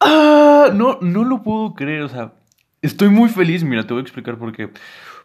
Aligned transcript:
¡Ah! 0.00 0.70
No, 0.74 0.98
no 1.00 1.24
lo 1.24 1.42
puedo 1.42 1.74
creer, 1.74 2.02
o 2.02 2.08
sea, 2.08 2.34
estoy 2.82 3.08
muy 3.08 3.28
feliz, 3.28 3.64
mira, 3.64 3.86
te 3.86 3.92
voy 3.94 4.00
a 4.00 4.02
explicar 4.02 4.38
por 4.38 4.52
qué. 4.52 4.70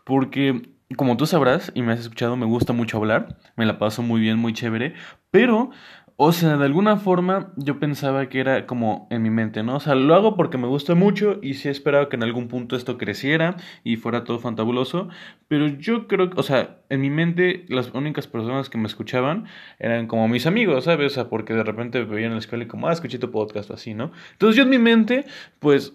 Porque, 0.03 0.69
como 0.97 1.17
tú 1.17 1.25
sabrás 1.25 1.71
y 1.75 1.81
me 1.81 1.93
has 1.93 1.99
escuchado, 1.99 2.35
me 2.35 2.45
gusta 2.45 2.73
mucho 2.73 2.97
hablar, 2.97 3.37
me 3.55 3.65
la 3.65 3.79
paso 3.79 4.01
muy 4.01 4.21
bien, 4.21 4.37
muy 4.37 4.53
chévere, 4.53 4.93
pero 5.31 5.71
o 6.17 6.31
sea, 6.31 6.55
de 6.55 6.63
alguna 6.63 6.95
forma 6.95 7.51
yo 7.57 7.77
pensaba 7.77 8.29
que 8.29 8.39
era 8.39 8.65
como 8.65 9.05
en 9.09 9.21
mi 9.21 9.29
mente, 9.29 9.63
¿no? 9.63 9.75
O 9.75 9.79
sea, 9.81 9.95
lo 9.95 10.15
hago 10.15 10.37
porque 10.37 10.57
me 10.57 10.67
gusta 10.67 10.95
mucho 10.95 11.39
y 11.41 11.55
sí 11.55 11.67
esperaba 11.67 12.07
que 12.07 12.15
en 12.15 12.23
algún 12.23 12.47
punto 12.47 12.77
esto 12.77 12.97
creciera 12.97 13.57
y 13.83 13.97
fuera 13.97 14.23
todo 14.23 14.39
fantabuloso, 14.39 15.09
pero 15.49 15.67
yo 15.67 16.07
creo 16.07 16.29
que, 16.29 16.39
o 16.39 16.43
sea, 16.43 16.77
en 16.89 17.01
mi 17.01 17.09
mente 17.09 17.65
las 17.67 17.93
únicas 17.93 18.27
personas 18.27 18.69
que 18.69 18.77
me 18.77 18.87
escuchaban 18.87 19.47
eran 19.77 20.07
como 20.07 20.29
mis 20.29 20.45
amigos, 20.45 20.85
¿sabes? 20.85 21.11
O 21.11 21.15
sea, 21.15 21.27
porque 21.27 21.53
de 21.53 21.63
repente 21.63 22.01
veían 22.05 22.27
en 22.31 22.35
la 22.35 22.39
escuela 22.39 22.63
y 22.63 22.67
como, 22.67 22.87
ah, 22.87 22.93
escuché 22.93 23.19
tu 23.19 23.29
podcast 23.29 23.69
o 23.71 23.73
así, 23.73 23.93
¿no? 23.93 24.13
Entonces 24.31 24.55
yo 24.55 24.63
en 24.63 24.69
mi 24.69 24.79
mente, 24.79 25.25
pues, 25.59 25.93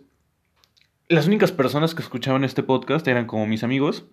las 1.08 1.26
únicas 1.26 1.50
personas 1.50 1.94
que 1.94 2.02
escuchaban 2.02 2.44
este 2.44 2.62
podcast 2.62 3.08
eran 3.08 3.26
como 3.26 3.46
mis 3.46 3.64
amigos. 3.64 4.06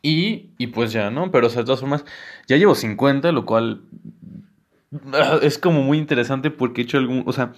Y, 0.00 0.50
y 0.58 0.68
pues 0.68 0.92
ya, 0.92 1.10
¿no? 1.10 1.30
Pero 1.30 1.46
o 1.48 1.50
sea, 1.50 1.62
de 1.62 1.66
todas 1.66 1.80
formas, 1.80 2.04
ya 2.46 2.56
llevo 2.56 2.74
50, 2.74 3.32
lo 3.32 3.44
cual 3.44 3.82
es 5.42 5.58
como 5.58 5.82
muy 5.82 5.98
interesante 5.98 6.50
porque 6.50 6.82
he 6.82 6.84
hecho 6.84 6.98
algún, 6.98 7.22
o 7.26 7.32
sea, 7.32 7.52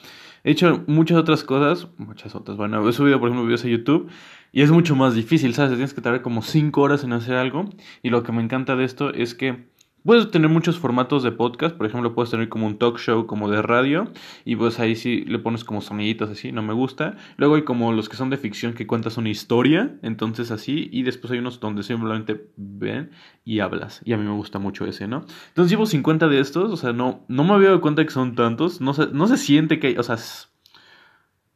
he 0.44 0.52
hecho 0.52 0.84
muchas 0.86 1.18
otras 1.18 1.42
cosas, 1.42 1.88
muchas 1.98 2.34
otras, 2.34 2.56
bueno, 2.56 2.88
he 2.88 2.92
subido 2.92 3.18
por 3.18 3.28
ejemplo 3.28 3.46
videos 3.46 3.64
a 3.64 3.68
YouTube 3.68 4.08
y 4.52 4.62
es 4.62 4.70
mucho 4.70 4.94
más 4.94 5.14
difícil, 5.14 5.54
¿sabes? 5.54 5.72
Tienes 5.72 5.94
que 5.94 6.00
tardar 6.00 6.22
como 6.22 6.42
5 6.42 6.80
horas 6.80 7.02
en 7.02 7.12
hacer 7.12 7.34
algo 7.34 7.68
y 8.02 8.10
lo 8.10 8.22
que 8.22 8.32
me 8.32 8.42
encanta 8.42 8.76
de 8.76 8.84
esto 8.84 9.12
es 9.12 9.34
que 9.34 9.66
Puedes 10.04 10.30
tener 10.30 10.50
muchos 10.50 10.78
formatos 10.78 11.22
de 11.22 11.32
podcast, 11.32 11.74
por 11.78 11.86
ejemplo, 11.86 12.14
puedes 12.14 12.30
tener 12.30 12.50
como 12.50 12.66
un 12.66 12.76
talk 12.76 12.98
show 12.98 13.26
como 13.26 13.48
de 13.48 13.62
radio 13.62 14.12
y 14.44 14.54
pues 14.54 14.78
ahí 14.78 14.96
sí 14.96 15.24
le 15.24 15.38
pones 15.38 15.64
como 15.64 15.80
soniditos 15.80 16.28
así, 16.28 16.52
no 16.52 16.60
me 16.60 16.74
gusta. 16.74 17.16
Luego 17.38 17.54
hay 17.54 17.62
como 17.62 17.90
los 17.90 18.10
que 18.10 18.16
son 18.16 18.28
de 18.28 18.36
ficción 18.36 18.74
que 18.74 18.86
cuentas 18.86 19.16
una 19.16 19.30
historia, 19.30 19.96
entonces 20.02 20.50
así, 20.50 20.90
y 20.92 21.04
después 21.04 21.32
hay 21.32 21.38
unos 21.38 21.58
donde 21.58 21.82
simplemente 21.82 22.50
ven 22.56 23.12
y 23.46 23.60
hablas, 23.60 24.02
y 24.04 24.12
a 24.12 24.18
mí 24.18 24.24
me 24.24 24.32
gusta 24.32 24.58
mucho 24.58 24.84
ese, 24.84 25.08
¿no? 25.08 25.24
Entonces 25.48 25.70
llevo 25.70 25.86
50 25.86 26.28
de 26.28 26.38
estos, 26.38 26.70
o 26.70 26.76
sea, 26.76 26.92
no, 26.92 27.24
no 27.28 27.42
me 27.44 27.54
había 27.54 27.68
dado 27.68 27.80
cuenta 27.80 28.04
que 28.04 28.10
son 28.10 28.34
tantos, 28.34 28.82
no 28.82 28.92
se, 28.92 29.06
no 29.06 29.26
se 29.26 29.38
siente 29.38 29.80
que 29.80 29.86
hay, 29.86 29.96
o 29.96 30.02
sea, 30.02 30.18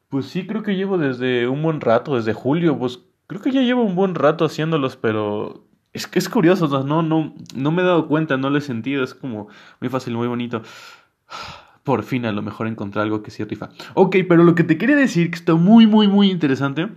pues 0.09 0.25
sí 0.25 0.47
creo 0.47 0.63
que 0.63 0.75
llevo 0.75 0.97
desde 0.97 1.49
un 1.49 1.63
buen 1.63 1.83
rato, 1.83 2.17
desde 2.17 2.33
julio, 2.33 2.79
pues 2.79 3.01
creo 3.27 3.43
que 3.43 3.53
ya 3.53 3.61
llevo 3.61 3.83
un 3.83 3.95
buen 3.95 4.15
rato 4.15 4.47
haciéndolos, 4.47 4.97
pero 4.97 5.68
es 5.99 6.07
que 6.07 6.19
es 6.19 6.29
curioso, 6.29 6.67
no, 6.85 7.03
no, 7.03 7.35
no 7.55 7.71
me 7.71 7.83
he 7.83 7.85
dado 7.85 8.09
cuenta, 8.09 8.37
no 8.37 8.51
lo 8.51 8.59
he 8.59 8.63
sentido, 8.63 9.05
es 9.05 9.15
como 9.15 9.49
muy 9.81 9.91
fácil, 9.91 10.15
muy 10.15 10.29
bonito. 10.29 10.63
Por 11.83 12.03
fin 12.03 12.25
a 12.27 12.33
lo 12.33 12.43
mejor 12.43 12.67
encontré 12.67 13.03
algo 13.03 13.23
que 13.23 13.31
sí 13.31 13.45
rifa. 13.45 13.71
Ok, 13.95 14.17
pero 14.29 14.45
lo 14.45 14.55
que 14.55 14.65
te 14.65 14.79
quería 14.79 14.97
decir, 14.97 15.31
que 15.31 15.37
está 15.37 15.55
muy, 15.55 15.87
muy, 15.87 16.07
muy 16.07 16.31
interesante, 16.31 16.89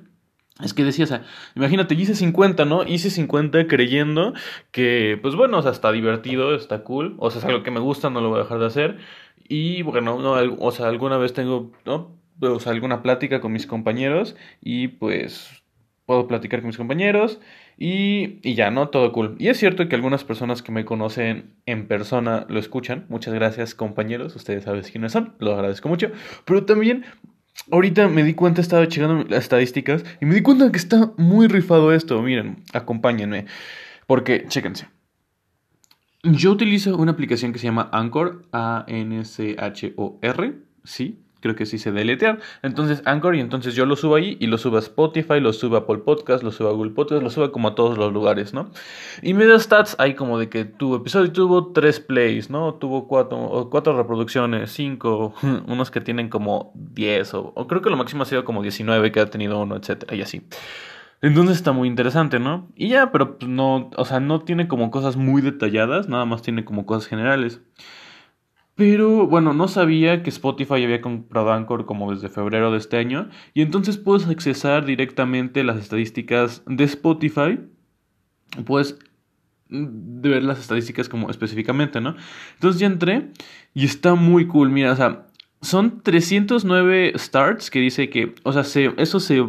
es 0.63 0.73
que 0.73 0.83
decía, 0.83 1.05
o 1.05 1.07
sea, 1.07 1.23
imagínate, 1.55 1.95
hice 1.95 2.13
50, 2.13 2.65
¿no? 2.65 2.83
Hice 2.83 3.09
50 3.09 3.67
creyendo 3.67 4.33
que, 4.71 5.17
pues 5.21 5.35
bueno, 5.35 5.57
o 5.57 5.61
sea, 5.61 5.71
está 5.71 5.91
divertido, 5.91 6.53
está 6.53 6.83
cool, 6.83 7.15
o 7.17 7.31
sea, 7.31 7.39
es 7.39 7.45
algo 7.45 7.63
que 7.63 7.71
me 7.71 7.79
gusta, 7.79 8.09
no 8.09 8.21
lo 8.21 8.29
voy 8.29 8.39
a 8.39 8.43
dejar 8.43 8.59
de 8.59 8.65
hacer. 8.67 8.97
Y 9.47 9.81
bueno, 9.81 10.19
no, 10.21 10.33
o 10.59 10.71
sea, 10.71 10.87
alguna 10.87 11.17
vez 11.17 11.33
tengo, 11.33 11.71
¿no? 11.85 12.15
O 12.41 12.59
sea, 12.59 12.71
alguna 12.71 13.01
plática 13.01 13.41
con 13.41 13.51
mis 13.51 13.67
compañeros 13.67 14.35
y 14.61 14.89
pues 14.89 15.60
puedo 16.11 16.27
platicar 16.27 16.59
con 16.59 16.67
mis 16.67 16.75
compañeros 16.75 17.39
y, 17.77 18.39
y, 18.43 18.53
ya, 18.53 18.69
¿no? 18.69 18.89
Todo 18.89 19.13
cool. 19.13 19.37
Y 19.39 19.47
es 19.47 19.57
cierto 19.57 19.87
que 19.87 19.95
algunas 19.95 20.25
personas 20.25 20.61
que 20.61 20.73
me 20.73 20.83
conocen 20.83 21.53
en 21.65 21.87
persona 21.87 22.45
lo 22.49 22.59
escuchan. 22.59 23.05
Muchas 23.07 23.33
gracias, 23.33 23.75
compañeros. 23.75 24.35
Ustedes 24.35 24.65
saben 24.65 24.81
quiénes 24.81 25.13
son. 25.13 25.35
Lo 25.39 25.53
agradezco 25.53 25.87
mucho. 25.87 26.11
Pero 26.43 26.65
también, 26.65 27.05
ahorita 27.71 28.09
me 28.09 28.25
di 28.25 28.33
cuenta, 28.33 28.59
estaba 28.59 28.89
checando 28.89 29.23
las 29.29 29.43
estadísticas 29.43 30.03
y 30.19 30.25
me 30.25 30.35
di 30.35 30.41
cuenta 30.41 30.69
que 30.69 30.77
está 30.77 31.13
muy 31.15 31.47
rifado 31.47 31.93
esto. 31.93 32.21
Miren, 32.21 32.57
acompáñenme. 32.73 33.45
Porque, 34.05 34.43
chéquense. 34.49 34.87
Yo 36.23 36.51
utilizo 36.51 36.97
una 36.97 37.13
aplicación 37.13 37.53
que 37.53 37.59
se 37.59 37.67
llama 37.67 37.89
Anchor, 37.93 38.47
A-N-C-H-O-R, 38.51 40.55
¿sí? 40.83 41.23
Creo 41.41 41.55
que 41.55 41.65
sí 41.65 41.77
se 41.77 41.91
deletear. 41.91 42.39
Entonces 42.61 43.01
Anchor 43.05 43.35
y 43.35 43.39
entonces 43.39 43.75
yo 43.75 43.85
lo 43.85 43.95
subo 43.95 44.15
ahí 44.15 44.37
y 44.39 44.47
lo 44.47 44.57
subo 44.57 44.77
a 44.77 44.79
Spotify, 44.79 45.39
lo 45.39 45.51
subo 45.53 45.75
a 45.75 45.79
Apple 45.79 45.99
Podcast, 45.99 46.43
lo 46.43 46.51
subo 46.51 46.69
a 46.69 46.71
Google 46.71 46.91
Podcast, 46.91 47.21
lo 47.21 47.29
subo 47.29 47.51
como 47.51 47.69
a 47.69 47.75
todos 47.75 47.97
los 47.97 48.13
lugares, 48.13 48.53
¿no? 48.53 48.71
Y 49.21 49.33
me 49.33 49.45
da 49.45 49.59
stats 49.59 49.95
hay 49.99 50.13
como 50.15 50.39
de 50.39 50.49
que 50.49 50.65
tu 50.65 50.95
episodio 50.95 51.31
tuvo 51.31 51.71
tres 51.73 51.99
plays, 51.99 52.49
¿no? 52.49 52.75
Tuvo 52.75 53.07
cuatro, 53.07 53.67
cuatro 53.69 53.97
reproducciones, 53.97 54.71
cinco, 54.71 55.33
unos 55.67 55.91
que 55.91 56.01
tienen 56.01 56.29
como 56.29 56.71
diez 56.75 57.33
o, 57.33 57.51
o, 57.55 57.67
creo 57.67 57.81
que 57.81 57.89
lo 57.89 57.97
máximo 57.97 58.23
ha 58.23 58.25
sido 58.25 58.45
como 58.45 58.61
19 58.61 59.11
que 59.11 59.19
ha 59.19 59.25
tenido 59.25 59.59
uno, 59.59 59.75
etcétera, 59.75 60.15
y 60.15 60.21
así. 60.21 60.47
Entonces 61.21 61.57
está 61.57 61.71
muy 61.71 61.87
interesante, 61.87 62.39
¿no? 62.39 62.67
Y 62.75 62.89
ya, 62.89 63.11
pero 63.11 63.37
pues 63.37 63.49
no, 63.49 63.91
o 63.95 64.05
sea, 64.05 64.19
no 64.19 64.41
tiene 64.41 64.67
como 64.67 64.89
cosas 64.89 65.17
muy 65.17 65.41
detalladas, 65.41 66.09
nada 66.09 66.25
más 66.25 66.41
tiene 66.41 66.65
como 66.65 66.85
cosas 66.87 67.07
generales. 67.07 67.61
Pero 68.81 69.27
bueno, 69.27 69.53
no 69.53 69.67
sabía 69.67 70.23
que 70.23 70.31
Spotify 70.31 70.83
había 70.83 71.01
comprado 71.01 71.51
Anchor 71.51 71.85
como 71.85 72.11
desde 72.11 72.29
febrero 72.29 72.71
de 72.71 72.79
este 72.79 72.97
año. 72.97 73.29
Y 73.53 73.61
entonces 73.61 73.99
puedes 73.99 74.25
accesar 74.25 74.87
directamente 74.87 75.63
las 75.63 75.77
estadísticas 75.77 76.63
de 76.65 76.85
Spotify. 76.85 77.59
Puedes 78.65 78.97
ver 79.69 80.41
las 80.41 80.57
estadísticas 80.57 81.09
como 81.09 81.29
específicamente, 81.29 82.01
¿no? 82.01 82.15
Entonces 82.55 82.81
ya 82.81 82.87
entré 82.87 83.29
y 83.75 83.85
está 83.85 84.15
muy 84.15 84.47
cool. 84.47 84.71
Mira, 84.71 84.93
o 84.93 84.95
sea, 84.95 85.27
son 85.61 86.01
309 86.01 87.13
starts 87.17 87.69
que 87.69 87.81
dice 87.81 88.09
que, 88.09 88.33
o 88.41 88.51
sea, 88.51 88.63
se, 88.63 88.95
eso 88.97 89.19
se 89.19 89.45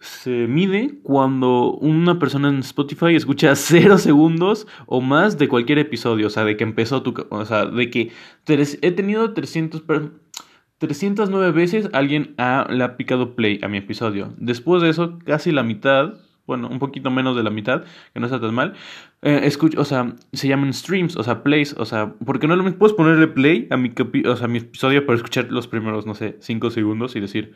se 0.00 0.46
mide 0.46 0.98
cuando 1.02 1.72
una 1.72 2.18
persona 2.18 2.48
en 2.48 2.58
Spotify 2.58 3.16
escucha 3.16 3.54
cero 3.56 3.98
segundos 3.98 4.66
o 4.86 5.00
más 5.00 5.38
de 5.38 5.48
cualquier 5.48 5.78
episodio, 5.78 6.28
o 6.28 6.30
sea, 6.30 6.44
de 6.44 6.56
que 6.56 6.64
empezó 6.64 7.02
tu... 7.02 7.14
O 7.30 7.44
sea, 7.44 7.66
de 7.66 7.90
que 7.90 8.12
he 8.46 8.90
tenido 8.92 9.32
300... 9.34 9.82
309 10.78 11.50
veces 11.50 11.90
alguien 11.92 12.34
ha, 12.38 12.68
le 12.70 12.84
ha 12.84 12.96
picado 12.96 13.34
play 13.34 13.58
a 13.62 13.68
mi 13.68 13.78
episodio. 13.78 14.32
Después 14.36 14.80
de 14.80 14.90
eso, 14.90 15.18
casi 15.24 15.50
la 15.50 15.64
mitad, 15.64 16.14
bueno, 16.46 16.68
un 16.68 16.78
poquito 16.78 17.10
menos 17.10 17.36
de 17.36 17.42
la 17.42 17.50
mitad, 17.50 17.82
que 18.14 18.20
no 18.20 18.26
está 18.26 18.40
tan 18.40 18.54
mal, 18.54 18.74
eh, 19.22 19.50
o 19.76 19.84
sea, 19.84 20.14
se 20.32 20.46
llaman 20.46 20.72
streams, 20.72 21.16
o 21.16 21.24
sea, 21.24 21.42
plays, 21.42 21.74
o 21.76 21.84
sea, 21.84 22.14
porque 22.24 22.46
no 22.46 22.54
lo 22.54 22.78
puedes 22.78 22.94
ponerle 22.94 23.26
play 23.26 23.66
a 23.70 23.76
mi, 23.76 23.92
a 24.40 24.46
mi 24.46 24.58
episodio 24.58 25.04
para 25.04 25.16
escuchar 25.16 25.50
los 25.50 25.66
primeros, 25.66 26.06
no 26.06 26.14
sé, 26.14 26.36
5 26.38 26.70
segundos 26.70 27.16
y 27.16 27.20
decir, 27.20 27.54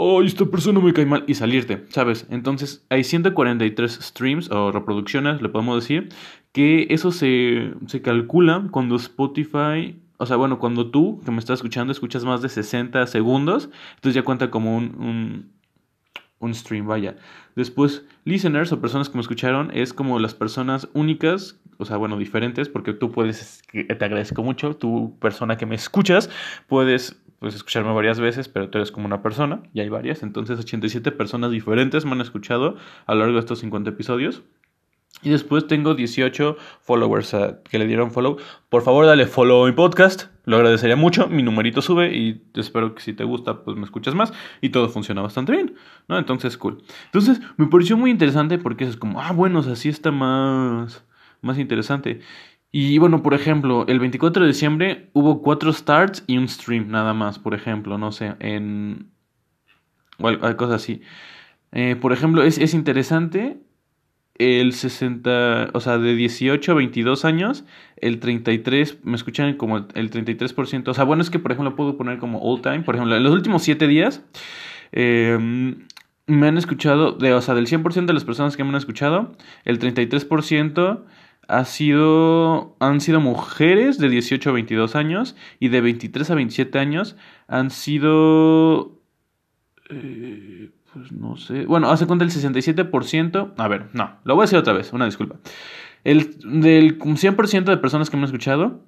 oh, 0.00 0.22
esta 0.22 0.46
persona 0.46 0.80
me 0.80 0.92
cae 0.92 1.04
mal, 1.04 1.24
y 1.26 1.34
salirte, 1.34 1.84
¿sabes? 1.90 2.26
Entonces 2.30 2.84
hay 2.88 3.04
143 3.04 3.98
streams 4.00 4.50
o 4.50 4.72
reproducciones, 4.72 5.42
le 5.42 5.48
podemos 5.50 5.82
decir, 5.82 6.08
que 6.52 6.86
eso 6.90 7.12
se, 7.12 7.72
se 7.86 8.00
calcula 8.00 8.66
cuando 8.70 8.96
Spotify, 8.96 10.00
o 10.16 10.26
sea, 10.26 10.36
bueno, 10.36 10.58
cuando 10.58 10.90
tú 10.90 11.20
que 11.24 11.30
me 11.30 11.38
estás 11.38 11.58
escuchando 11.58 11.92
escuchas 11.92 12.24
más 12.24 12.40
de 12.40 12.48
60 12.48 13.06
segundos, 13.06 13.68
entonces 13.96 14.14
ya 14.14 14.22
cuenta 14.22 14.50
como 14.50 14.76
un, 14.76 14.84
un, 14.98 15.52
un 16.38 16.54
stream, 16.54 16.86
vaya. 16.86 17.16
Después, 17.54 18.04
listeners 18.24 18.72
o 18.72 18.80
personas 18.80 19.10
que 19.10 19.16
me 19.16 19.20
escucharon 19.20 19.70
es 19.74 19.92
como 19.92 20.18
las 20.18 20.34
personas 20.34 20.88
únicas, 20.94 21.60
o 21.76 21.84
sea, 21.84 21.98
bueno, 21.98 22.16
diferentes, 22.16 22.70
porque 22.70 22.94
tú 22.94 23.12
puedes, 23.12 23.62
te 23.72 24.04
agradezco 24.04 24.42
mucho, 24.42 24.74
tú 24.76 25.18
persona 25.20 25.58
que 25.58 25.66
me 25.66 25.74
escuchas, 25.74 26.30
puedes 26.68 27.20
puedes 27.40 27.56
escucharme 27.56 27.92
varias 27.92 28.20
veces, 28.20 28.48
pero 28.48 28.68
tú 28.68 28.78
eres 28.78 28.92
como 28.92 29.06
una 29.06 29.22
persona, 29.22 29.62
y 29.74 29.80
hay 29.80 29.88
varias, 29.88 30.22
entonces 30.22 30.60
87 30.60 31.10
personas 31.10 31.50
diferentes 31.50 32.04
me 32.04 32.12
han 32.12 32.20
escuchado 32.20 32.76
a 33.06 33.14
lo 33.14 33.20
largo 33.20 33.34
de 33.34 33.40
estos 33.40 33.58
50 33.58 33.90
episodios. 33.90 34.42
Y 35.22 35.30
después 35.30 35.66
tengo 35.66 35.94
18 35.94 36.56
followers 36.80 37.34
uh, 37.34 37.56
que 37.68 37.78
le 37.78 37.86
dieron 37.86 38.10
follow. 38.10 38.38
Por 38.70 38.82
favor, 38.82 39.04
dale 39.04 39.26
follow 39.26 39.64
a 39.64 39.66
mi 39.66 39.72
podcast. 39.72 40.28
Lo 40.44 40.56
agradecería 40.56 40.96
mucho. 40.96 41.28
Mi 41.28 41.42
numerito 41.42 41.82
sube 41.82 42.16
y 42.16 42.42
espero 42.54 42.94
que 42.94 43.02
si 43.02 43.12
te 43.12 43.24
gusta, 43.24 43.62
pues 43.62 43.76
me 43.76 43.84
escuchas 43.84 44.14
más. 44.14 44.32
Y 44.62 44.70
todo 44.70 44.88
funciona 44.88 45.20
bastante 45.20 45.52
bien, 45.52 45.74
¿no? 46.08 46.16
Entonces, 46.16 46.56
cool. 46.56 46.82
Entonces, 47.06 47.40
me 47.58 47.66
pareció 47.66 47.98
muy 47.98 48.10
interesante 48.10 48.56
porque 48.56 48.84
es 48.84 48.96
como, 48.96 49.20
ah, 49.20 49.32
bueno, 49.32 49.58
o 49.58 49.62
sea, 49.62 49.76
sí 49.76 49.90
está 49.90 50.10
más, 50.10 51.04
más 51.42 51.58
interesante. 51.58 52.20
Y 52.72 52.98
bueno, 52.98 53.22
por 53.22 53.34
ejemplo, 53.34 53.84
el 53.88 53.98
24 53.98 54.42
de 54.42 54.48
diciembre 54.48 55.10
hubo 55.12 55.42
cuatro 55.42 55.72
starts 55.72 56.22
y 56.26 56.38
un 56.38 56.48
stream 56.48 56.88
nada 56.88 57.14
más, 57.14 57.38
por 57.38 57.54
ejemplo, 57.54 57.98
no 57.98 58.12
sé, 58.12 58.34
en... 58.38 59.10
Bueno, 60.18 60.38
hay 60.42 60.54
cosas 60.54 60.82
así. 60.82 61.00
Eh, 61.72 61.96
por 61.96 62.12
ejemplo, 62.12 62.42
es, 62.42 62.58
es 62.58 62.74
interesante 62.74 63.58
el 64.38 64.72
60, 64.72 65.70
o 65.74 65.80
sea, 65.80 65.98
de 65.98 66.14
18 66.14 66.72
a 66.72 66.74
22 66.74 67.24
años, 67.24 67.64
el 67.96 68.20
33, 68.20 69.04
me 69.04 69.16
escuchan 69.16 69.54
como 69.56 69.76
el 69.76 70.10
33%, 70.10 70.88
o 70.88 70.94
sea, 70.94 71.04
bueno, 71.04 71.22
es 71.22 71.28
que 71.28 71.38
por 71.38 71.52
ejemplo 71.52 71.76
puedo 71.76 71.98
poner 71.98 72.18
como 72.18 72.40
all 72.40 72.62
time, 72.62 72.80
por 72.80 72.94
ejemplo, 72.94 73.14
en 73.16 73.22
los 73.22 73.34
últimos 73.34 73.62
7 73.62 73.86
días, 73.86 74.24
eh, 74.92 75.76
me 76.26 76.48
han 76.48 76.56
escuchado, 76.56 77.12
de, 77.12 77.34
o 77.34 77.42
sea, 77.42 77.54
del 77.54 77.66
100% 77.66 78.06
de 78.06 78.12
las 78.14 78.24
personas 78.24 78.56
que 78.56 78.64
me 78.64 78.70
han 78.70 78.76
escuchado, 78.76 79.36
el 79.64 79.78
33% 79.78 81.04
ha 81.50 81.64
sido, 81.64 82.76
han 82.78 83.00
sido 83.00 83.20
mujeres 83.20 83.98
de 83.98 84.08
18 84.08 84.50
a 84.50 84.52
22 84.52 84.94
años 84.94 85.36
y 85.58 85.68
de 85.68 85.80
23 85.80 86.30
a 86.30 86.34
27 86.34 86.78
años 86.78 87.16
han 87.48 87.70
sido... 87.70 89.00
Eh, 89.90 90.70
pues 90.92 91.12
no 91.12 91.36
sé. 91.36 91.66
Bueno, 91.66 91.90
hace 91.90 92.06
cuenta 92.06 92.24
el 92.24 92.30
67%. 92.30 93.54
A 93.56 93.68
ver, 93.68 93.88
no, 93.92 94.18
lo 94.24 94.34
voy 94.36 94.42
a 94.42 94.44
decir 94.44 94.58
otra 94.58 94.72
vez, 94.72 94.92
una 94.92 95.06
disculpa. 95.06 95.36
El, 96.04 96.36
del 96.62 96.98
100% 96.98 97.64
de 97.64 97.76
personas 97.76 98.10
que 98.10 98.16
me 98.16 98.22
han 98.22 98.26
escuchado, 98.26 98.84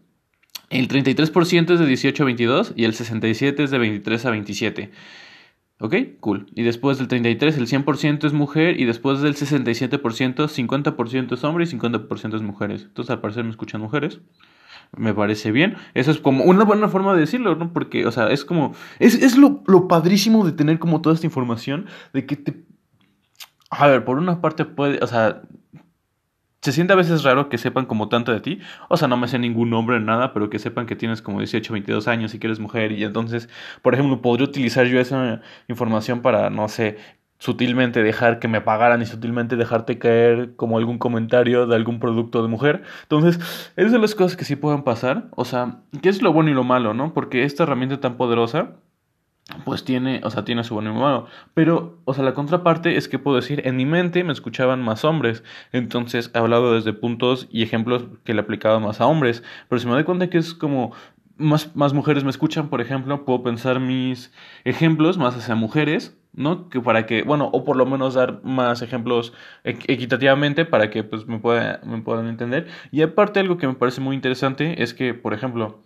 el 0.70 0.88
33% 0.88 1.74
es 1.74 1.80
de 1.80 1.86
18 1.86 2.22
a 2.22 2.26
22 2.26 2.72
y 2.76 2.84
el 2.84 2.94
67% 2.94 3.60
es 3.60 3.70
de 3.70 3.78
23 3.78 4.26
a 4.26 4.30
27. 4.30 4.90
¿Ok? 5.82 5.96
Cool. 6.20 6.46
Y 6.54 6.62
después 6.62 6.98
del 6.98 7.08
33, 7.08 7.56
el 7.56 7.66
100% 7.66 8.24
es 8.24 8.32
mujer. 8.32 8.78
Y 8.78 8.84
después 8.84 9.20
del 9.20 9.34
67%, 9.34 9.98
50% 9.98 11.32
es 11.32 11.42
hombre 11.42 11.64
y 11.64 11.66
50% 11.66 12.36
es 12.36 12.42
mujeres. 12.42 12.84
Entonces, 12.84 13.10
al 13.10 13.20
parecer 13.20 13.42
me 13.42 13.50
escuchan 13.50 13.80
mujeres. 13.80 14.20
Me 14.96 15.12
parece 15.12 15.50
bien. 15.50 15.74
Eso 15.94 16.12
es 16.12 16.20
como 16.20 16.44
una 16.44 16.62
buena 16.62 16.88
forma 16.88 17.14
de 17.14 17.20
decirlo, 17.20 17.56
¿no? 17.56 17.72
Porque, 17.72 18.06
o 18.06 18.12
sea, 18.12 18.30
es 18.30 18.44
como... 18.44 18.76
Es, 19.00 19.16
es 19.16 19.36
lo, 19.36 19.64
lo 19.66 19.88
padrísimo 19.88 20.46
de 20.46 20.52
tener 20.52 20.78
como 20.78 21.02
toda 21.02 21.16
esta 21.16 21.26
información. 21.26 21.86
De 22.12 22.26
que 22.26 22.36
te... 22.36 22.64
A 23.68 23.88
ver, 23.88 24.04
por 24.04 24.18
una 24.18 24.40
parte 24.40 24.64
puede... 24.64 25.02
O 25.02 25.08
sea, 25.08 25.42
se 26.62 26.70
siente 26.70 26.92
a 26.92 26.96
veces 26.96 27.24
raro 27.24 27.48
que 27.48 27.58
sepan 27.58 27.86
como 27.86 28.08
tanto 28.08 28.32
de 28.32 28.40
ti. 28.40 28.60
O 28.88 28.96
sea, 28.96 29.08
no 29.08 29.16
me 29.16 29.26
sé 29.26 29.38
ningún 29.38 29.70
nombre 29.70 29.98
ni 29.98 30.06
nada, 30.06 30.32
pero 30.32 30.48
que 30.48 30.60
sepan 30.60 30.86
que 30.86 30.94
tienes 30.94 31.20
como 31.20 31.38
18, 31.38 31.72
22 31.72 32.06
años 32.06 32.34
y 32.34 32.38
que 32.38 32.46
eres 32.46 32.60
mujer. 32.60 32.92
Y 32.92 33.02
entonces, 33.02 33.48
por 33.82 33.94
ejemplo, 33.94 34.22
podría 34.22 34.46
utilizar 34.46 34.86
yo 34.86 35.00
esa 35.00 35.40
información 35.68 36.22
para, 36.22 36.50
no 36.50 36.68
sé, 36.68 36.98
sutilmente 37.38 38.04
dejar 38.04 38.38
que 38.38 38.46
me 38.46 38.60
pagaran 38.60 39.02
y 39.02 39.06
sutilmente 39.06 39.56
dejarte 39.56 39.98
caer 39.98 40.54
como 40.54 40.78
algún 40.78 40.98
comentario 40.98 41.66
de 41.66 41.74
algún 41.74 41.98
producto 41.98 42.42
de 42.42 42.48
mujer. 42.48 42.82
Entonces, 43.02 43.40
es 43.76 43.90
de 43.90 43.98
las 43.98 44.14
cosas 44.14 44.36
que 44.36 44.44
sí 44.44 44.54
pueden 44.54 44.84
pasar. 44.84 45.24
O 45.34 45.44
sea, 45.44 45.80
¿qué 46.00 46.08
es 46.08 46.22
lo 46.22 46.32
bueno 46.32 46.50
y 46.50 46.54
lo 46.54 46.62
malo, 46.62 46.94
no? 46.94 47.12
Porque 47.12 47.42
esta 47.42 47.64
herramienta 47.64 47.98
tan 47.98 48.16
poderosa 48.16 48.76
pues 49.64 49.84
tiene, 49.84 50.20
o 50.24 50.30
sea, 50.30 50.44
tiene 50.44 50.64
su 50.64 50.74
bueno 50.74 50.94
y 50.94 50.98
malo. 50.98 51.26
Pero, 51.54 51.98
o 52.04 52.14
sea, 52.14 52.24
la 52.24 52.34
contraparte 52.34 52.96
es 52.96 53.08
que 53.08 53.18
puedo 53.18 53.36
decir, 53.36 53.62
en 53.66 53.76
mi 53.76 53.84
mente 53.84 54.24
me 54.24 54.32
escuchaban 54.32 54.82
más 54.82 55.04
hombres. 55.04 55.42
Entonces 55.72 56.30
he 56.34 56.38
hablado 56.38 56.74
desde 56.74 56.92
puntos 56.92 57.48
y 57.50 57.62
ejemplos 57.62 58.04
que 58.24 58.34
le 58.34 58.40
aplicaba 58.40 58.78
más 58.80 59.00
a 59.00 59.06
hombres. 59.06 59.42
Pero 59.68 59.80
si 59.80 59.86
me 59.86 59.92
doy 59.92 60.04
cuenta 60.04 60.30
que 60.30 60.38
es 60.38 60.54
como 60.54 60.92
más, 61.36 61.74
más 61.76 61.92
mujeres 61.92 62.24
me 62.24 62.30
escuchan, 62.30 62.68
por 62.68 62.80
ejemplo, 62.80 63.24
puedo 63.24 63.42
pensar 63.42 63.80
mis 63.80 64.32
ejemplos 64.64 65.18
más 65.18 65.36
hacia 65.36 65.54
mujeres, 65.54 66.16
¿no? 66.32 66.68
Que 66.68 66.80
para 66.80 67.06
que, 67.06 67.22
bueno, 67.22 67.50
o 67.52 67.64
por 67.64 67.76
lo 67.76 67.86
menos 67.86 68.14
dar 68.14 68.42
más 68.44 68.82
ejemplos 68.82 69.32
equitativamente 69.64 70.64
para 70.64 70.90
que 70.90 71.04
pues 71.04 71.26
me, 71.26 71.38
pueda, 71.38 71.80
me 71.84 72.00
puedan 72.02 72.28
entender. 72.28 72.68
Y 72.90 73.02
aparte 73.02 73.40
algo 73.40 73.58
que 73.58 73.66
me 73.66 73.74
parece 73.74 74.00
muy 74.00 74.14
interesante 74.14 74.82
es 74.82 74.94
que, 74.94 75.14
por 75.14 75.34
ejemplo, 75.34 75.82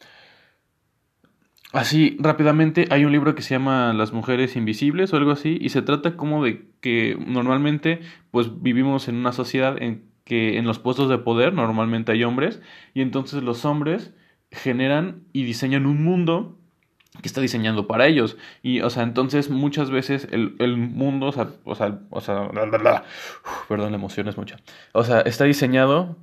Así, 1.76 2.16
rápidamente, 2.20 2.86
hay 2.90 3.04
un 3.04 3.12
libro 3.12 3.34
que 3.34 3.42
se 3.42 3.50
llama 3.54 3.92
Las 3.92 4.14
mujeres 4.14 4.56
invisibles 4.56 5.12
o 5.12 5.18
algo 5.18 5.30
así, 5.30 5.58
y 5.60 5.68
se 5.68 5.82
trata 5.82 6.16
como 6.16 6.42
de 6.42 6.70
que 6.80 7.18
normalmente, 7.26 8.00
pues 8.30 8.62
vivimos 8.62 9.08
en 9.08 9.16
una 9.16 9.32
sociedad 9.32 9.76
en 9.82 10.10
que 10.24 10.56
en 10.56 10.64
los 10.64 10.78
puestos 10.78 11.10
de 11.10 11.18
poder 11.18 11.52
normalmente 11.52 12.12
hay 12.12 12.24
hombres, 12.24 12.62
y 12.94 13.02
entonces 13.02 13.42
los 13.42 13.66
hombres 13.66 14.14
generan 14.50 15.24
y 15.34 15.44
diseñan 15.44 15.84
un 15.84 16.02
mundo 16.02 16.56
que 17.20 17.28
está 17.28 17.42
diseñando 17.42 17.86
para 17.86 18.06
ellos. 18.06 18.38
Y, 18.62 18.80
o 18.80 18.88
sea, 18.88 19.02
entonces 19.02 19.50
muchas 19.50 19.90
veces 19.90 20.28
el, 20.30 20.56
el 20.58 20.78
mundo, 20.78 21.26
o 21.26 21.32
sea, 21.32 21.50
o 21.64 21.74
sea, 21.74 22.00
o 22.08 22.22
sea, 22.22 22.48
perdón, 23.68 23.90
la 23.90 23.98
emoción 23.98 24.28
es 24.28 24.38
mucha. 24.38 24.56
O 24.92 25.04
sea, 25.04 25.20
está 25.20 25.44
diseñado 25.44 26.16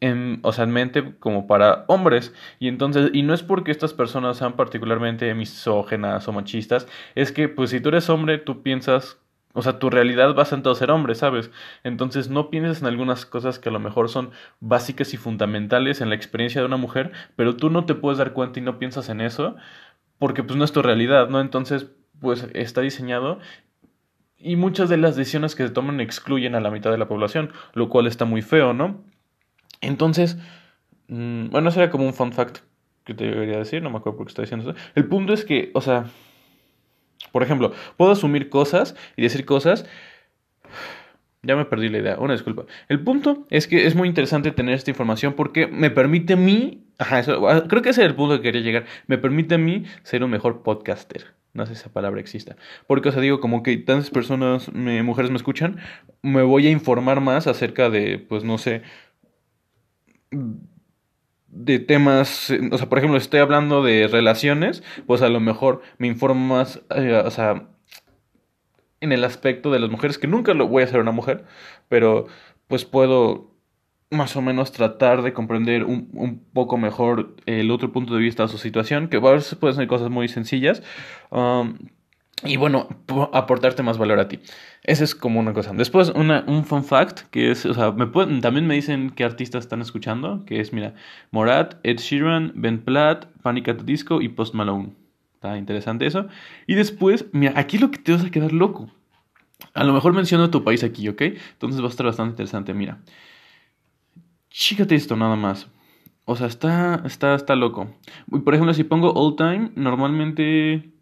en, 0.00 0.40
o 0.42 0.52
sea, 0.52 0.64
en 0.64 0.70
mente 0.70 1.16
como 1.18 1.46
para 1.46 1.84
hombres. 1.88 2.34
Y 2.58 2.68
entonces, 2.68 3.10
y 3.12 3.22
no 3.22 3.34
es 3.34 3.42
porque 3.42 3.70
estas 3.70 3.94
personas 3.94 4.36
sean 4.38 4.54
particularmente 4.54 5.32
misógenas 5.34 6.26
o 6.28 6.32
machistas, 6.32 6.86
es 7.14 7.32
que 7.32 7.48
pues 7.48 7.70
si 7.70 7.80
tú 7.80 7.88
eres 7.90 8.08
hombre, 8.10 8.38
tú 8.38 8.62
piensas, 8.62 9.18
o 9.52 9.62
sea, 9.62 9.78
tu 9.78 9.90
realidad 9.90 10.34
va 10.36 10.42
a 10.42 10.74
ser 10.74 10.90
hombre, 10.90 11.14
¿sabes? 11.14 11.50
Entonces 11.84 12.28
no 12.28 12.50
piensas 12.50 12.80
en 12.82 12.88
algunas 12.88 13.26
cosas 13.26 13.58
que 13.58 13.68
a 13.70 13.72
lo 13.72 13.80
mejor 13.80 14.08
son 14.08 14.30
básicas 14.60 15.14
y 15.14 15.16
fundamentales 15.16 16.00
en 16.00 16.10
la 16.10 16.14
experiencia 16.14 16.60
de 16.60 16.66
una 16.66 16.76
mujer, 16.76 17.12
pero 17.36 17.56
tú 17.56 17.70
no 17.70 17.84
te 17.86 17.94
puedes 17.94 18.18
dar 18.18 18.32
cuenta 18.32 18.60
y 18.60 18.62
no 18.62 18.78
piensas 18.78 19.08
en 19.08 19.20
eso, 19.20 19.56
porque 20.18 20.42
pues 20.42 20.56
no 20.58 20.64
es 20.64 20.72
tu 20.72 20.82
realidad, 20.82 21.28
¿no? 21.28 21.40
Entonces, 21.40 21.86
pues 22.20 22.48
está 22.54 22.80
diseñado 22.80 23.38
y 24.38 24.56
muchas 24.56 24.88
de 24.88 24.96
las 24.96 25.16
decisiones 25.16 25.54
que 25.54 25.66
se 25.66 25.72
toman 25.72 26.00
excluyen 26.00 26.54
a 26.54 26.60
la 26.60 26.70
mitad 26.70 26.90
de 26.90 26.98
la 26.98 27.08
población, 27.08 27.52
lo 27.74 27.88
cual 27.88 28.06
está 28.06 28.24
muy 28.24 28.42
feo, 28.42 28.72
¿no? 28.74 29.02
Entonces, 29.80 30.38
mm, 31.08 31.50
bueno, 31.50 31.68
eso 31.68 31.80
era 31.80 31.90
como 31.90 32.06
un 32.06 32.14
fun 32.14 32.32
fact 32.32 32.58
que 33.04 33.14
te 33.14 33.24
debería 33.24 33.58
decir, 33.58 33.82
no 33.82 33.90
me 33.90 33.98
acuerdo 33.98 34.18
por 34.18 34.26
qué 34.26 34.30
estoy 34.30 34.44
diciendo 34.44 34.70
eso. 34.70 34.78
El 34.94 35.06
punto 35.06 35.32
es 35.32 35.44
que, 35.44 35.70
o 35.74 35.80
sea, 35.80 36.06
por 37.32 37.42
ejemplo, 37.42 37.72
puedo 37.96 38.10
asumir 38.10 38.50
cosas 38.50 38.96
y 39.16 39.22
decir 39.22 39.44
cosas. 39.44 39.86
Ya 41.42 41.54
me 41.54 41.64
perdí 41.64 41.88
la 41.88 41.98
idea, 41.98 42.18
una 42.18 42.32
disculpa. 42.32 42.64
El 42.88 43.00
punto 43.04 43.46
es 43.50 43.68
que 43.68 43.86
es 43.86 43.94
muy 43.94 44.08
interesante 44.08 44.50
tener 44.50 44.74
esta 44.74 44.90
información 44.90 45.34
porque 45.34 45.68
me 45.68 45.90
permite 45.90 46.32
a 46.32 46.36
mí, 46.36 46.84
ajá, 46.98 47.20
eso, 47.20 47.48
ah, 47.48 47.64
creo 47.68 47.82
que 47.82 47.90
ese 47.90 48.02
es 48.02 48.08
el 48.08 48.16
punto 48.16 48.36
que 48.36 48.42
quería 48.42 48.62
llegar, 48.62 48.86
me 49.06 49.18
permite 49.18 49.54
a 49.54 49.58
mí 49.58 49.84
ser 50.02 50.24
un 50.24 50.30
mejor 50.30 50.62
podcaster. 50.62 51.36
No 51.52 51.64
sé 51.64 51.74
si 51.74 51.80
esa 51.80 51.92
palabra 51.92 52.20
exista. 52.20 52.56
Porque, 52.86 53.08
o 53.08 53.12
sea, 53.12 53.22
digo, 53.22 53.40
como 53.40 53.62
que 53.62 53.76
tantas 53.78 54.10
personas, 54.10 54.70
mujeres 54.72 55.30
me 55.30 55.36
escuchan, 55.36 55.78
me 56.22 56.42
voy 56.42 56.66
a 56.66 56.70
informar 56.70 57.20
más 57.20 57.46
acerca 57.46 57.88
de, 57.88 58.18
pues, 58.18 58.44
no 58.44 58.58
sé, 58.58 58.82
de 60.30 61.78
temas, 61.78 62.52
o 62.70 62.78
sea, 62.78 62.88
por 62.88 62.98
ejemplo, 62.98 63.18
estoy 63.18 63.40
hablando 63.40 63.82
de 63.82 64.08
relaciones, 64.08 64.82
pues 65.06 65.22
a 65.22 65.28
lo 65.28 65.40
mejor 65.40 65.82
me 65.98 66.06
informo 66.06 66.56
más, 66.56 66.82
eh, 66.94 67.22
o 67.24 67.30
sea, 67.30 67.68
en 69.00 69.12
el 69.12 69.24
aspecto 69.24 69.70
de 69.70 69.78
las 69.78 69.90
mujeres, 69.90 70.18
que 70.18 70.26
nunca 70.26 70.54
lo 70.54 70.68
voy 70.68 70.82
a 70.82 70.86
hacer 70.86 71.00
una 71.00 71.12
mujer, 71.12 71.44
pero 71.88 72.26
pues 72.66 72.84
puedo 72.84 73.54
más 74.10 74.36
o 74.36 74.42
menos 74.42 74.72
tratar 74.72 75.22
de 75.22 75.32
comprender 75.32 75.84
un, 75.84 76.10
un 76.12 76.38
poco 76.52 76.76
mejor 76.78 77.34
el 77.46 77.70
otro 77.70 77.92
punto 77.92 78.14
de 78.14 78.20
vista 78.20 78.44
de 78.44 78.48
su 78.48 78.58
situación, 78.58 79.08
que 79.08 79.16
a 79.16 79.20
veces 79.20 79.54
pueden 79.56 79.76
ser 79.76 79.86
cosas 79.88 80.10
muy 80.10 80.28
sencillas, 80.28 80.82
um, 81.30 81.76
y 82.44 82.56
bueno, 82.56 82.88
aportarte 83.32 83.82
más 83.82 83.96
valor 83.96 84.20
a 84.20 84.28
ti. 84.28 84.40
Esa 84.82 85.04
es 85.04 85.14
como 85.14 85.40
una 85.40 85.54
cosa. 85.54 85.72
Después, 85.72 86.10
una, 86.10 86.44
un 86.46 86.64
fun 86.64 86.84
fact, 86.84 87.22
que 87.30 87.50
es, 87.50 87.64
o 87.64 87.72
sea, 87.72 87.92
me 87.92 88.06
también 88.40 88.66
me 88.66 88.74
dicen 88.74 89.10
qué 89.10 89.24
artistas 89.24 89.64
están 89.64 89.80
escuchando, 89.80 90.44
que 90.44 90.60
es, 90.60 90.72
mira, 90.72 90.94
Morat, 91.30 91.76
Ed 91.82 91.98
Sheeran, 91.98 92.52
Ben 92.54 92.84
Platt, 92.84 93.26
Panic 93.42 93.68
at 93.68 93.76
the 93.76 93.84
Disco 93.84 94.20
y 94.20 94.28
Post 94.28 94.54
Malone. 94.54 94.92
Está 95.34 95.56
interesante 95.56 96.06
eso. 96.06 96.28
Y 96.66 96.74
después, 96.74 97.26
mira, 97.32 97.54
aquí 97.56 97.78
lo 97.78 97.90
que 97.90 97.98
te 97.98 98.12
vas 98.12 98.24
a 98.24 98.30
quedar 98.30 98.52
loco. 98.52 98.90
A 99.72 99.84
lo 99.84 99.94
mejor 99.94 100.12
menciono 100.12 100.50
tu 100.50 100.62
país 100.62 100.84
aquí, 100.84 101.08
¿ok? 101.08 101.22
Entonces 101.22 101.80
va 101.80 101.86
a 101.86 101.90
estar 101.90 102.04
bastante 102.04 102.32
interesante, 102.32 102.74
mira. 102.74 103.00
Chícate 104.50 104.94
esto 104.94 105.16
nada 105.16 105.36
más. 105.36 105.68
O 106.26 106.36
sea, 106.36 106.48
está, 106.48 107.02
está, 107.06 107.34
está 107.34 107.56
loco. 107.56 107.94
Por 108.44 108.54
ejemplo, 108.54 108.74
si 108.74 108.84
pongo 108.84 109.12
all 109.14 109.36
time, 109.36 109.70
normalmente 109.74 110.95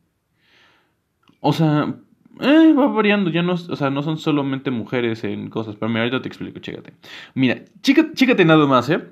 o 1.46 1.52
sea, 1.52 1.94
eh, 2.40 2.72
va 2.72 2.86
variando, 2.88 3.28
ya 3.28 3.42
no, 3.42 3.52
o 3.52 3.76
sea, 3.76 3.90
no 3.90 4.02
son 4.02 4.16
solamente 4.16 4.70
mujeres 4.70 5.24
en 5.24 5.50
cosas, 5.50 5.76
pero 5.76 5.90
mira, 5.90 6.00
ahorita 6.00 6.22
te 6.22 6.28
explico, 6.28 6.58
chécate. 6.58 6.94
Mira, 7.34 7.60
chécate 7.82 8.46
nada 8.46 8.66
más, 8.66 8.88
¿eh? 8.88 9.04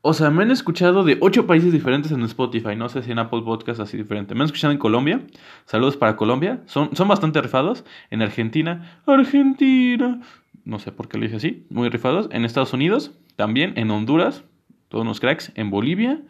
O 0.00 0.12
sea, 0.12 0.30
me 0.30 0.42
han 0.42 0.50
escuchado 0.50 1.04
de 1.04 1.16
ocho 1.20 1.46
países 1.46 1.72
diferentes 1.72 2.10
en 2.10 2.20
Spotify, 2.24 2.74
no 2.74 2.88
sé 2.88 3.04
si 3.04 3.12
en 3.12 3.20
Apple 3.20 3.42
Podcast 3.42 3.78
así 3.78 3.96
diferente. 3.96 4.34
Me 4.34 4.40
han 4.40 4.46
escuchado 4.46 4.72
en 4.72 4.78
Colombia, 4.78 5.20
saludos 5.66 5.96
para 5.96 6.16
Colombia, 6.16 6.62
son, 6.66 6.96
son 6.96 7.06
bastante 7.06 7.40
rifados. 7.40 7.84
En 8.10 8.20
Argentina, 8.20 9.00
Argentina, 9.06 10.20
no 10.64 10.80
sé 10.80 10.90
por 10.90 11.08
qué 11.08 11.18
lo 11.18 11.24
dije 11.24 11.36
así, 11.36 11.64
muy 11.70 11.90
rifados. 11.90 12.28
En 12.32 12.44
Estados 12.44 12.72
Unidos, 12.72 13.12
también, 13.36 13.74
en 13.76 13.88
Honduras, 13.92 14.42
todos 14.88 15.02
unos 15.02 15.20
cracks, 15.20 15.52
en 15.54 15.70
Bolivia, 15.70 16.22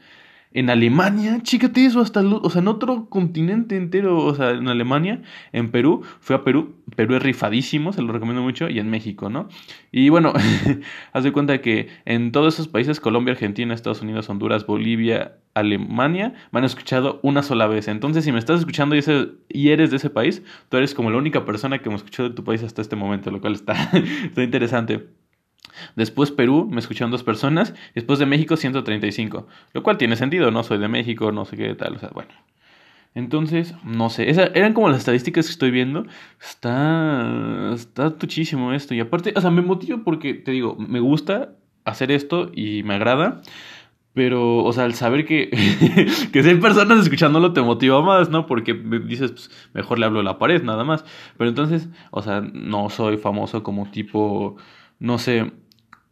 en 0.53 0.71
Alemania, 0.71 1.41
chícate 1.43 1.85
eso, 1.85 2.01
hasta, 2.01 2.21
o 2.21 2.51
sea, 2.51 2.63
en 2.63 2.69
otro 2.69 3.07
continente 3.11 3.77
entero, 3.77 4.25
o 4.25 4.35
sea, 4.35 4.51
en 4.51 4.69
Alemania, 4.69 5.23
en 5.53 5.71
Perú, 5.71 6.03
fui 6.21 6.35
a 6.35 6.43
Perú, 6.43 6.75
Perú 6.97 7.17
es 7.17 7.23
rifadísimo, 7.23 7.93
se 7.93 8.03
lo 8.03 8.13
recomiendo 8.13 8.43
mucho, 8.43 8.69
y 8.69 8.79
en 8.79 8.89
México, 8.89 9.29
¿no? 9.29 9.49
Y 9.93 10.09
bueno, 10.09 10.33
haz 11.13 11.25
de 11.25 11.33
cuenta 11.33 11.61
que 11.61 11.89
en 12.07 12.33
todos 12.33 12.55
esos 12.55 12.69
países, 12.69 13.01
Colombia, 13.01 13.33
Argentina, 13.33 13.75
Estados 13.75 14.01
Unidos, 14.01 14.29
Honduras, 14.31 14.67
Bolivia, 14.67 15.37
Alemania, 15.55 16.35
me 16.51 16.61
han 16.61 16.65
escuchado 16.65 17.21
una 17.23 17.43
sola 17.43 17.67
vez. 17.67 17.89
Entonces, 17.89 18.25
si 18.25 18.33
me 18.33 18.39
estás 18.39 18.61
escuchando 18.61 18.95
y, 18.95 19.01
ese, 19.01 19.29
y 19.49 19.69
eres 19.71 19.91
de 19.91 19.97
ese 19.97 20.11
país, 20.11 20.43
tú 20.69 20.77
eres 20.77 20.95
como 20.95 21.11
la 21.11 21.19
única 21.19 21.45
persona 21.45 21.79
que 21.81 21.91
me 21.91 21.97
escuchó 21.97 22.29
de 22.29 22.35
tu 22.35 22.45
país 22.45 22.63
hasta 22.63 22.83
este 22.83 22.97
momento, 22.97 23.31
lo 23.31 23.41
cual 23.41 23.55
está, 23.55 23.75
está 24.25 24.43
interesante. 24.43 25.18
Después 25.97 26.31
Perú, 26.31 26.69
me 26.71 26.81
escucharon 26.81 27.11
dos 27.11 27.23
personas. 27.23 27.75
Después 27.95 28.19
de 28.19 28.27
México, 28.27 28.57
135. 28.57 29.47
Lo 29.73 29.83
cual 29.83 29.99
tiene 29.99 30.17
sentido, 30.17 30.51
¿no? 30.51 30.63
Soy 30.63 30.79
de 30.79 30.89
México, 30.89 31.33
no 31.33 31.45
sé 31.45 31.57
qué 31.57 31.75
tal. 31.75 31.97
O 31.97 31.99
sea, 31.99 32.11
bueno. 32.13 32.31
Entonces, 33.15 33.75
no 33.85 34.11
sé. 34.11 34.31
Esa, 34.31 34.47
eran 34.55 34.75
como 34.75 34.89
las 34.89 34.99
estadísticas 34.99 35.47
que 35.47 35.53
estoy 35.53 35.71
viendo. 35.71 36.07
Está. 36.41 37.73
Está 37.75 38.17
tuchísimo 38.17 38.73
esto. 38.73 38.95
Y 38.95 39.01
aparte, 39.01 39.33
o 39.37 39.41
sea, 39.41 39.51
me 39.51 39.63
motiva 39.63 39.99
porque, 40.05 40.35
te 40.35 40.53
digo, 40.53 40.77
me 40.77 41.01
gusta 41.01 41.55
hacer 41.85 42.11
esto 42.13 42.51
y 42.55 42.83
me 42.83 42.95
agrada. 42.95 43.43
Pero, 44.15 44.65
o 44.65 44.73
sea, 44.73 44.85
el 44.85 44.95
saber 44.95 45.25
que, 45.27 45.49
que 46.33 46.43
si 46.43 46.49
hay 46.49 46.57
personas 46.57 46.99
escuchándolo 46.99 47.53
te 47.53 47.63
motiva 47.63 48.03
más, 48.03 48.31
¿no? 48.31 48.47
Porque 48.47 48.75
dices, 48.75 49.31
pues, 49.31 49.51
mejor 49.75 49.99
le 49.99 50.07
hablo 50.07 50.21
a 50.21 50.25
la 50.25 50.39
pared, 50.39 50.63
nada 50.63 50.83
más. 50.83 51.05
Pero 51.37 51.51
entonces, 51.51 51.89
o 52.11 52.23
sea, 52.23 52.41
no 52.41 52.91
soy 52.91 53.17
famoso 53.17 53.63
como 53.63 53.91
tipo, 53.91 54.57
no 54.99 55.19
sé, 55.19 55.53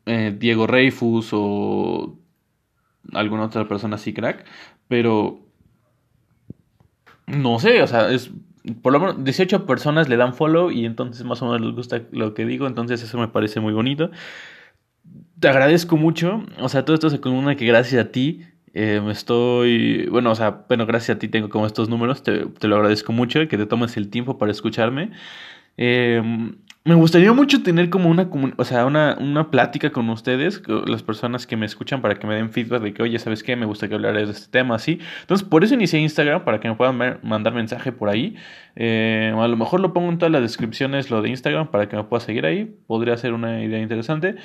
eh, 0.07 0.35
Diego 0.39 0.67
Reifus 0.67 1.31
o 1.33 2.19
alguna 3.13 3.45
otra 3.45 3.69
persona 3.69 3.97
así 3.97 4.13
crack. 4.13 4.45
Pero, 4.89 5.41
no 7.27 7.59
sé, 7.59 7.83
o 7.83 7.87
sea, 7.87 8.11
es 8.11 8.31
por 8.83 8.93
lo 8.93 9.01
menos 9.01 9.25
18 9.25 9.67
personas 9.67 10.09
le 10.09 10.17
dan 10.17 10.35
follow 10.35 10.71
y 10.71 10.87
entonces 10.87 11.25
más 11.25 11.41
o 11.43 11.47
menos 11.47 11.61
les 11.61 11.75
gusta 11.75 12.03
lo 12.11 12.35
que 12.35 12.45
digo, 12.45 12.67
entonces 12.67 13.03
eso 13.03 13.19
me 13.19 13.29
parece 13.29 13.61
muy 13.61 13.73
bonito. 13.73 14.11
Te 15.39 15.49
agradezco 15.49 15.97
mucho, 15.97 16.43
o 16.59 16.69
sea, 16.69 16.85
todo 16.85 16.95
esto 16.95 17.11
se 17.11 17.29
una 17.29 17.57
que 17.57 17.67
gracias 17.67 18.05
a 18.05 18.11
ti 18.11 18.43
eh, 18.75 19.01
me 19.05 19.13
estoy, 19.13 20.07
bueno, 20.09 20.33
o 20.33 20.35
sea, 20.35 20.65
bueno, 20.69 20.87
gracias 20.87 21.17
a 21.17 21.19
ti 21.19 21.29
tengo 21.29 21.49
como 21.49 21.67
estos 21.67 21.89
números, 21.89 22.23
te, 22.23 22.47
te 22.47 22.69
lo 22.69 22.77
agradezco 22.77 23.13
mucho 23.13 23.47
que 23.49 23.57
te 23.57 23.67
tomes 23.67 23.97
el 23.97 24.11
tiempo 24.11 24.39
para 24.39 24.53
escucharme. 24.53 25.13
Eh, 25.77 26.23
me 26.87 26.95
gustaría 26.95 27.33
mucho 27.33 27.65
tener 27.65 27.91
como 27.91 28.09
una, 28.09 28.31
o 28.57 28.65
sea, 28.65 28.87
una, 28.87 29.17
una 29.19 29.51
plática 29.51 29.91
con 29.91 30.09
ustedes, 30.09 30.63
las 30.87 31.03
personas 31.03 31.45
que 31.45 31.57
me 31.57 31.67
escuchan, 31.67 32.01
para 32.01 32.15
que 32.15 32.29
me 32.29 32.37
den 32.37 32.51
feedback 32.51 32.81
de 32.81 32.95
que, 32.95 33.03
oye, 33.03 33.19
¿sabes 33.19 33.43
qué? 33.43 33.57
Me 33.57 33.67
gusta 33.67 33.89
que 33.89 33.95
hablar 33.97 34.15
de 34.15 34.31
este 34.31 34.49
tema, 34.53 34.77
así. 34.77 35.01
Entonces, 35.23 35.47
por 35.49 35.65
eso 35.65 35.75
inicié 35.75 35.99
Instagram, 35.99 36.45
para 36.45 36.61
que 36.61 36.69
me 36.69 36.77
puedan 36.77 37.19
mandar 37.25 37.55
mensaje 37.55 37.91
por 37.91 38.09
ahí. 38.09 38.37
Eh, 38.77 39.35
a 39.37 39.49
lo 39.49 39.57
mejor 39.57 39.81
lo 39.81 39.93
pongo 39.93 40.11
en 40.11 40.19
todas 40.19 40.31
las 40.31 40.43
descripciones, 40.43 41.11
lo 41.11 41.23
de 41.23 41.31
Instagram, 41.31 41.73
para 41.73 41.89
que 41.89 41.97
me 41.97 42.05
pueda 42.05 42.21
seguir 42.21 42.47
ahí. 42.47 42.73
Podría 42.87 43.17
ser 43.17 43.33
una 43.33 43.65
idea 43.65 43.81
interesante. 43.81 44.37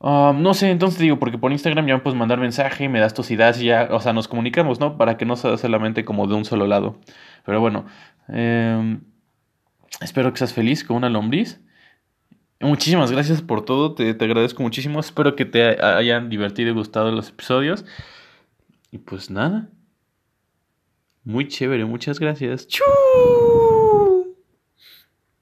Um, 0.00 0.42
no 0.42 0.52
sé, 0.52 0.70
entonces 0.70 0.98
digo, 0.98 1.20
porque 1.20 1.38
por 1.38 1.52
Instagram 1.52 1.86
ya 1.86 1.94
me 1.94 2.00
puedes 2.00 2.18
mandar 2.18 2.40
mensaje, 2.40 2.88
me 2.88 2.98
das 2.98 3.14
tus 3.14 3.30
ideas 3.30 3.62
y 3.62 3.66
ya, 3.66 3.88
o 3.92 4.00
sea, 4.00 4.12
nos 4.12 4.26
comunicamos, 4.26 4.80
¿no? 4.80 4.98
Para 4.98 5.16
que 5.16 5.24
no 5.24 5.36
sea 5.36 5.56
solamente 5.58 6.04
como 6.04 6.26
de 6.26 6.34
un 6.34 6.44
solo 6.44 6.66
lado. 6.66 6.98
Pero 7.44 7.60
bueno, 7.60 7.86
eh, 8.28 8.98
Espero 10.00 10.32
que 10.32 10.38
seas 10.38 10.52
feliz 10.52 10.84
con 10.84 10.96
una 10.96 11.08
lombriz. 11.08 11.60
Muchísimas 12.60 13.10
gracias 13.10 13.42
por 13.42 13.64
todo, 13.64 13.94
te, 13.94 14.14
te, 14.14 14.24
agradezco 14.24 14.62
muchísimo. 14.62 15.00
Espero 15.00 15.36
que 15.36 15.44
te 15.44 15.82
hayan 15.82 16.30
divertido 16.30 16.70
y 16.70 16.74
gustado 16.74 17.10
los 17.12 17.28
episodios. 17.28 17.84
Y 18.90 18.98
pues 18.98 19.30
nada. 19.30 19.68
Muy 21.24 21.48
chévere, 21.48 21.84
muchas 21.84 22.18
gracias. 22.18 22.66
¡Chuu! 22.68 23.85